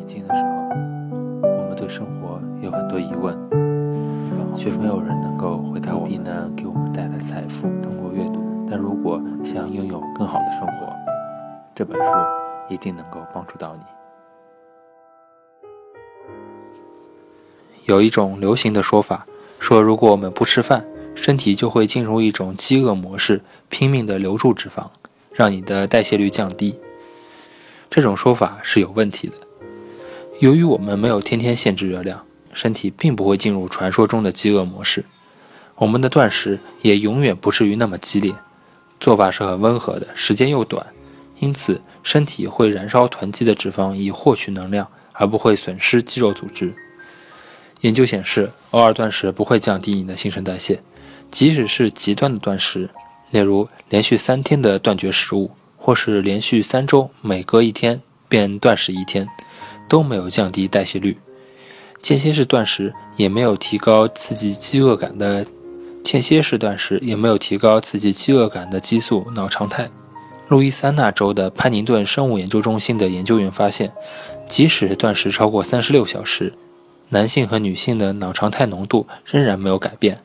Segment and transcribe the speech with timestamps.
[0.00, 0.48] 年轻的时候，
[1.42, 3.36] 我们对生活有很多疑问，
[4.56, 7.68] 却没有人能够回答我们能给我们带来财富。
[7.82, 10.90] 通过阅读，但如果想拥有更好的生活，
[11.74, 12.10] 这本书
[12.70, 13.82] 一定能够帮助到你。
[17.84, 19.26] 有一种流行的说法，
[19.58, 24.86] 说如果我们不吃饭，身体就会进入一种饥饿模式，拼命的留住脂肪，
[25.34, 26.80] 让你的代谢率降低。
[27.90, 29.34] 这种说法是有问题的。
[30.40, 35.04] 由于我们没有天天限制热量，身体并不会进入传说中的饥饿模式。
[35.76, 38.34] 我们的断食也永远不至于那么激烈，
[38.98, 40.86] 做法是很温和的，时间又短，
[41.40, 46.72] 因此身体会燃烧囤积的脂肪以获取能量，而不会损失肌肉组织。
[47.82, 50.80] 研究显示，偶尔断食不会降低你的新陈代谢，
[51.30, 52.88] 即使是极端的断食，
[53.30, 55.50] 例如连续三天的断绝食物。
[55.82, 59.26] 或是连续三周，每隔一天便断食一天，
[59.90, 61.18] 都没有降低代谢率。
[62.00, 65.44] 间歇式断食也没有提高刺激饥饿感的
[66.02, 69.90] 间歇式断食也没有提高刺激饥饿感的激素脑常态。
[70.48, 73.92] 路易斯安那州的潘宁顿生物研究中心的研究员发现，
[74.48, 76.54] 即使断食超过三十六小时，
[77.10, 80.20] 男性和女性的脑常态浓度仍然没有改变。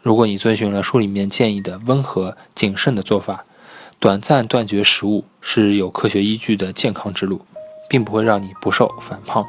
[0.00, 3.44] 如果你遵循了书里面建议的温和谨慎的做法。
[4.00, 7.40] 短暂断绝食物是有科学依据的健康之路，
[7.88, 9.46] 并不会让你不瘦反胖。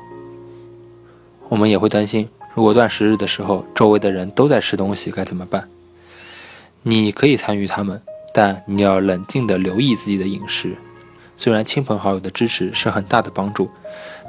[1.50, 5.68] 我们也会担心，如果断食日的时候周围的人都在吃东西该怎么办？
[6.84, 8.02] 你可以参与他们，
[8.34, 10.78] 但你要冷静地留意自己的饮食。
[11.36, 13.70] 虽然亲朋好友的支持是很大的帮助，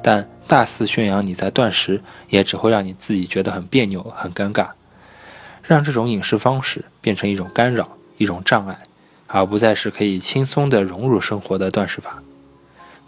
[0.02, 4.68] 但大肆宣扬你在断食，也只会让你自己觉得很别扭、很尴尬，
[5.62, 8.78] 让这种饮食方式变成一种干扰、一种障碍。
[9.32, 12.20] 而不再是可以轻松地融入生活的断食法。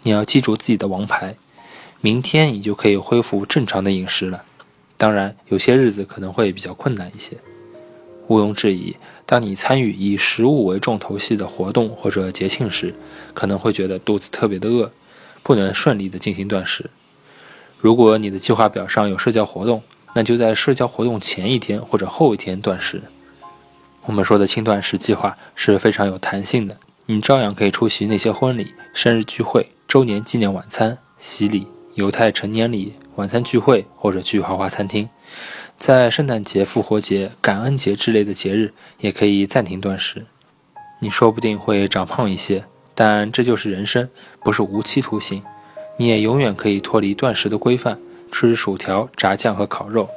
[0.03, 1.35] 你要记住自己的王牌，
[2.01, 4.43] 明天你就可以恢复正常的饮食了。
[4.97, 7.37] 当然，有些日子可能会比较困难一些。
[8.27, 8.95] 毋庸置疑，
[9.25, 12.95] 当你参与以食物为重头戏的活动或者节庆时，
[13.33, 14.91] 可能会觉得肚子特别的饿，
[15.41, 16.89] 不能顺利的进行断食。
[17.79, 19.83] 如果你的计划表上有社交活动，
[20.15, 23.01] 那就在社交活动前一天或者后一天断食。
[24.05, 26.77] 我们说的轻断食计划是非常有弹性的，
[27.07, 35.07] 你照样可以出席那些婚礼、生日聚会、周年纪念晚餐、洗礼、犹太成年礼、晚餐聚会，或者去豪华餐厅。
[35.77, 40.25] 在圣诞节、复活节、感恩节之类的节日，也可以暂停断食。
[40.97, 42.63] 你说不定会长胖一些，
[42.95, 44.09] 但这就是人生，
[44.43, 45.43] 不是无期徒刑。
[45.97, 47.99] 你也永远可以脱离断食的规范，
[48.31, 50.09] 吃薯条、炸酱和烤肉。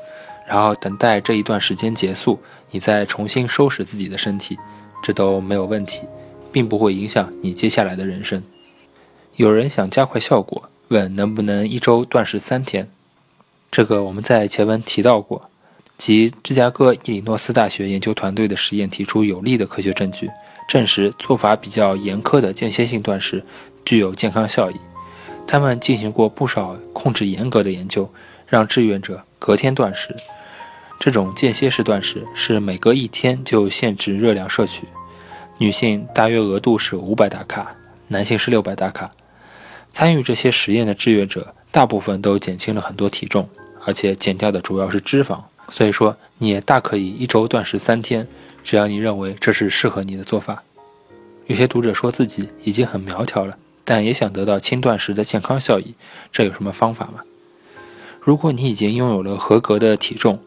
[0.48, 4.56] 然后等待这一段时间结束，你再重新收拾自己的身体，
[5.03, 6.00] 这都没有问题，
[6.50, 8.42] 并不会影响你接下来的人生。
[9.36, 12.88] 有人想加快效果，问能不能一周断食三天？
[13.70, 15.50] 这个我们在前文提到过，
[15.98, 20.30] 即芝加哥伊利诺斯大学研究团队的实验提出有力的科学证据，
[20.66, 23.44] 证实做法比较严苛的间歇性断食
[23.84, 24.76] 具有健康效益。
[25.47, 28.10] 他们进行过不少控制严格的研究，
[28.47, 30.16] 让志愿者隔天断食。
[30.98, 34.84] 这种间歇式断食是每隔一天就限制热量摄取，
[35.58, 37.76] 女性大约额度是五百大卡，
[38.08, 39.10] 男性是六百大卡。
[39.97, 43.49] 参与这些实验的志愿者大部分都减轻了很多体重，
[43.87, 45.41] 而且减掉的主要是脂肪。
[45.71, 48.29] 所以说，你也大可以一周断食三天，
[48.62, 50.62] 只要你认为这是适合你的做法。
[51.47, 55.95] 有些读者说自己已经很苗条了，但也想得到轻断食的健康效益，
[56.31, 57.23] 这有什么方法吗？
[58.21, 60.39] 如果你已经拥有了合格的体重，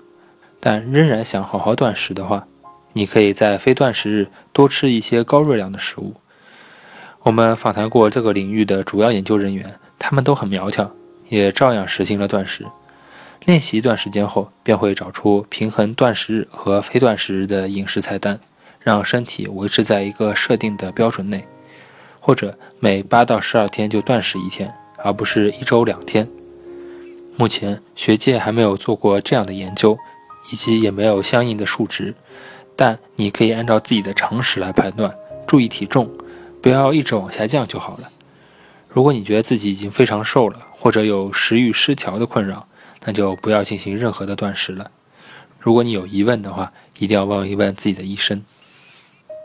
[0.60, 2.46] 但仍然想好好断食的话，
[2.94, 6.14] 你可以在非断食日多吃一些高热量的食物。
[7.24, 10.92] 我们访谈过这个领域的主要研究人员，他们都很苗条，
[11.28, 12.66] 也照样实行了断食。
[13.46, 18.40] 练习一段时间后，便会找出平衡断食日和非断食日的饮食菜单，
[18.80, 21.46] 让身体维持在一个设定的标准内，
[22.20, 26.28] 或者每八到十二天就断食一天，而不是一周两天。
[27.38, 29.98] 目前学界还没有做过这样的研究。
[30.52, 32.16] 以及也没有相应的数值，
[32.76, 35.14] 但你可以按照自己的常识来判断，
[35.46, 36.10] 注意体重，
[36.62, 38.12] 不要一直往下降就好了。
[38.88, 42.68] 如果你觉得自己已经非常瘦了，或者有食欲失调的困扰，
[43.06, 44.92] 那就不要进行任何的断食了。
[45.60, 48.44] 如果你有疑问的话，一定要问一问自己的医生。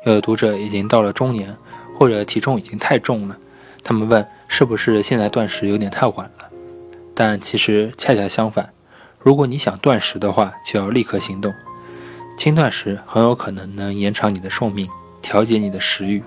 [0.07, 1.57] 有的读者已经到了中年，
[1.97, 3.37] 或者体重已经太重了，
[3.83, 6.51] 他们问是不是现在断食有点太晚了？
[7.15, 8.73] 但其实恰恰相反。
[9.19, 11.55] 如果你想断食的话，就要立刻行动。
[12.37, 14.89] 轻断食很有可能能延长你的寿命，
[15.23, 16.23] 调节你的食欲，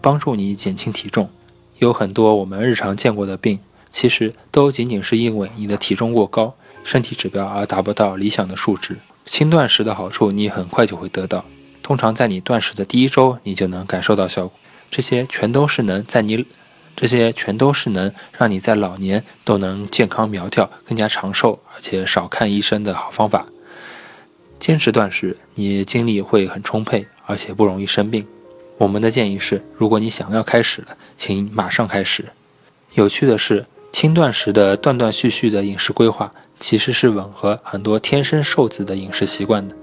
[0.00, 1.30] 帮助你减轻体重。
[1.78, 3.60] 有很多我们日常见过的病，
[3.90, 8.96] 其实都仅仅是因为你的体重过高，身体指标而达不到理想的数值。
[9.24, 11.44] 轻断食的好处你很快就会得到，
[11.82, 14.58] 通常在你断食的第一周，你就能感受到效果。
[14.90, 16.46] 这些全都是能在你，
[16.96, 23.46] 这些全都是能让你在老年都能健康苗条、更加长寿，而且少看医生的好方法。
[24.58, 28.26] 坚持断食，你精力会很充沛，而且不容易生病。
[28.78, 32.26] 我们的建议是，如果你想要开始了，请马上开始。
[32.94, 39.74] 有趣的是，轻断食的断断续续的饮食规划，其实是吻合很多天生瘦子的饮食习惯的。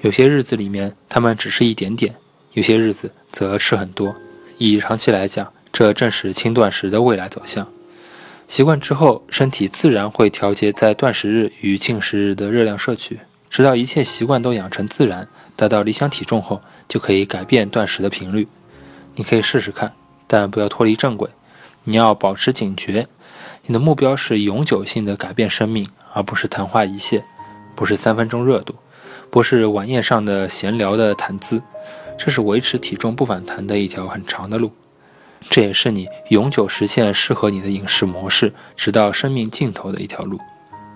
[0.00, 2.16] 有些日子里面，他们只吃一点点。
[2.54, 4.16] 有些日子则吃很多，
[4.58, 7.68] 以长期来讲，这正是轻断食的未来走向。
[8.48, 18.48] 习惯之后，身体自然会调节在断食日与进食日的热量摄取，直到一切习惯都养成自然，达到理想体重后，就可以改变断食的频率。
[19.16, 19.92] 你可以试试看，
[20.26, 21.28] 但不要脱离正轨。
[21.84, 23.08] 你要保持警觉，
[23.66, 27.24] 你的目标是永久性的改变生命，而不是昙花一现，
[27.74, 28.76] 不是三分钟热度，
[29.30, 31.62] 不是晚宴上的闲聊的谈资。
[32.16, 34.72] 这是维持体重不反弹的一条很长的路，
[35.48, 40.38] 这也是你永久实现适合你的饮食模式，直到生命尽头的一条路。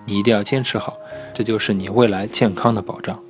[0.05, 0.97] 你一定要坚持好，
[1.33, 3.24] 这就是你未来健康的保障。